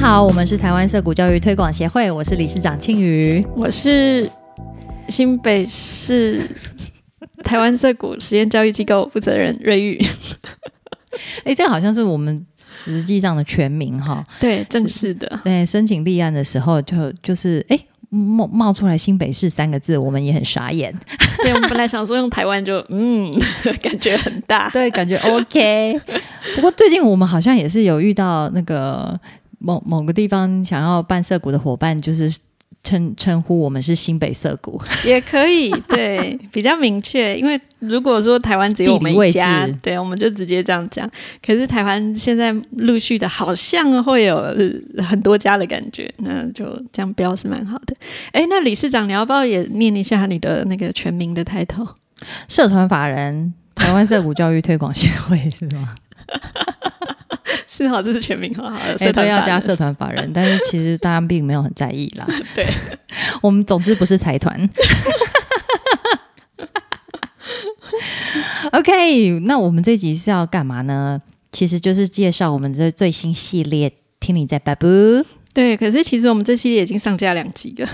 [0.00, 3.44] 好，我们是台湾色谷教育推广协会，我是理事长庆瑜。
[3.56, 4.30] 我是
[5.08, 6.48] 新北市
[7.42, 10.00] 台湾色谷实验教育机构负责人瑞玉。
[11.44, 14.24] 哎，这个好像是我们实际上的全名哈。
[14.40, 15.40] 对，正式的。
[15.44, 20.94] 对，申请立案的时候就就是哎冒冒出来新北市三个字，我们也很傻眼。
[21.42, 23.30] 对，我们本来想说用台湾就嗯，
[23.82, 26.00] 感觉很大，对，感觉 OK。
[26.54, 29.18] 不过最近我们好像也是有遇到那个
[29.58, 32.32] 某某个地方想要办涩谷的伙伴，就是
[32.84, 37.36] 称称呼我们是新北涩谷， 也可以，对，比较明确。
[37.38, 41.08] 因为如果说台湾只有我们一家，对，我们就直接这样讲。
[41.44, 44.36] 可是台湾现在陆续的，好像会有
[44.98, 47.94] 很多家的感觉，那就这样标是蛮好的。
[48.32, 51.86] 哎，那理事长，你要不要也念一下你的那个全名的抬头？
[52.46, 55.94] 社团法人台湾涩谷教育推广协会是吗？
[57.70, 58.74] 是好，这是全名哈。
[58.98, 62.26] 哎，都要加社团法人，但是其实大家并没有很在意啦。
[62.54, 62.66] 对，
[63.42, 64.68] 我们总之不是财团。
[68.72, 71.20] OK，那我们这集是要干嘛呢？
[71.52, 74.86] 其实就是介绍我们的最新系列《听你在 babu》。
[75.52, 77.88] 对，可是其实我们这系列已经上架两集了。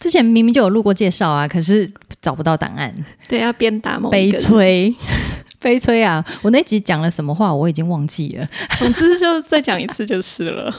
[0.00, 1.88] 之前明明就有录过介绍啊，可是
[2.20, 2.92] 找不到档案。
[3.28, 4.94] 对，要边打某悲催。
[5.62, 6.24] 悲催啊！
[6.42, 8.46] 我那集讲了什么话，我已经忘记了。
[8.78, 10.74] 总之就再讲一次就是了。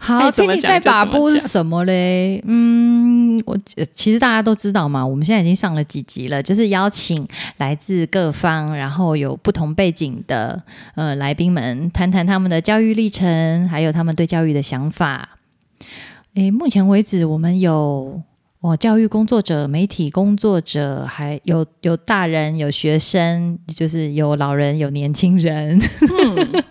[0.00, 2.42] 好，听你在把布是什么嘞？
[2.44, 3.56] 嗯，我
[3.94, 5.06] 其实大家都知道嘛。
[5.06, 7.26] 我们现在已经上了几集了，就是邀请
[7.58, 10.60] 来自各方，然后有不同背景的
[10.96, 15.38] 呃来宾们，谈谈他们的教育历程，还有他们对教育的想法。
[16.34, 18.20] 诶，目前为止我们有。
[18.68, 25.80] 哦，教育工作者、媒体工作者，还有有大人、有学生，就是有老人、有年轻人。
[26.36, 26.62] 嗯，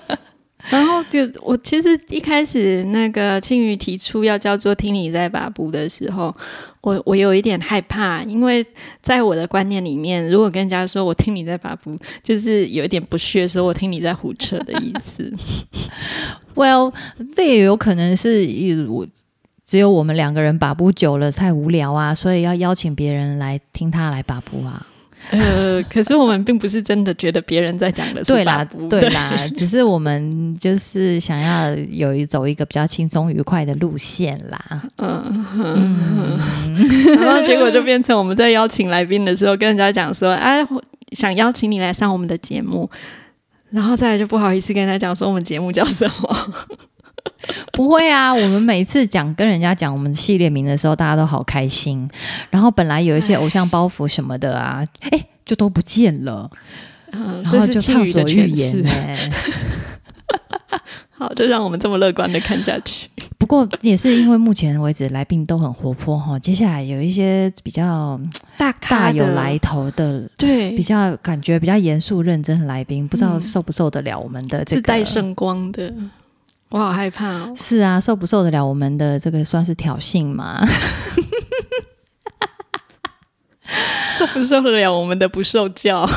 [0.68, 6.34] 然后就我其实一开始那个青宇提出要叫做“听你在把布”的时候，
[6.82, 8.62] 我我有一点害怕，因为
[9.00, 15.32] 在我的观念里面，如果跟人家说我听你在把布，就是有一点不屑，说我听你在胡扯的意思。
[16.54, 16.92] Well，
[17.34, 19.06] 这也有可能是我。
[19.66, 24.86] 只有我们两个人把布久了太无聊啊，所以要邀请别人来听他来把布啊。
[25.30, 34.82] 呃， 可是我们并不是真的觉得别人在讲的是把布，对啦， 只是我们就是想要有一走一个比较轻松愉快的路线啦。
[34.98, 36.38] 嗯，
[37.18, 40.64] 然后结果就变成我们在邀请来宾的时候跟人家讲说，哎，
[41.10, 42.88] 想邀请你来上我们的节目，
[43.70, 46.54] 然后再来就不好意思跟人家讲说我们节目叫什么。
[47.72, 52.08] 不会啊，我们每次讲跟人家讲我们系列名的时候，大家都好开心。
[52.50, 56.50] 然后本来有一些偶像包袱什么的啊，哎，就都不见了。
[57.12, 59.16] 嗯，然后就畅所欲言哎。
[61.18, 63.08] 好，就让我们这么乐观的看下去。
[63.38, 68.20] 不过也是因为目前为止来宾都很活泼哈，接下来有一些比较
[68.58, 75.92] 大大有来头的，对，比较感觉比较严肃认真的来宾，不知道受不受得了我们的这个自带圣光的。
[76.70, 77.54] 我好害怕哦！
[77.56, 80.66] 是啊，受不受得了我们的这个算是挑衅吗？
[84.10, 86.08] 受不受得了我们的不受教？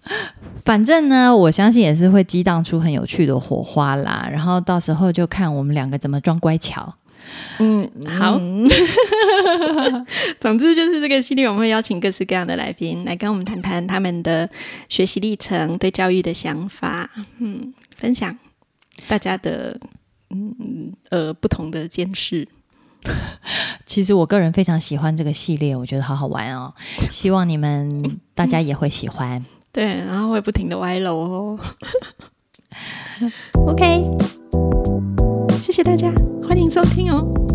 [0.64, 4.28] 反正呢，我相信也是会激荡出很有趣的火花啦。
[4.30, 6.94] 然后到时候就看我们两个怎么装乖巧。
[7.58, 8.40] 嗯，好。
[10.40, 14.48] 总之就是这个系列，我们会邀请各式各样的来宾来跟我们谈谈他们的
[14.88, 18.34] 学习历程、对教育的想法，嗯，分享。
[19.08, 19.78] 大家的
[20.30, 22.46] 嗯呃不同的监视，
[23.86, 26.72] 其实我个人非常喜欢这个系列，我觉得好好玩哦。
[27.10, 29.44] 希望你们大家也会喜欢。
[29.72, 31.58] 对，然后会不停的歪楼哦。
[33.66, 34.10] OK，
[35.62, 36.10] 谢谢大家，
[36.48, 37.49] 欢迎收听哦。